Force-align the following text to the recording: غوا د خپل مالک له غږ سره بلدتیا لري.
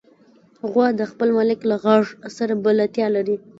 غوا 0.71 0.87
د 0.99 1.01
خپل 1.11 1.29
مالک 1.37 1.59
له 1.69 1.75
غږ 1.83 2.03
سره 2.37 2.53
بلدتیا 2.65 3.07
لري. 3.15 3.37